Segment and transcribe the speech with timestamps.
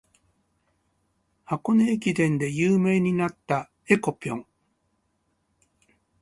[1.45, 4.45] 箱根駅伝で有名になった「えこぴょん」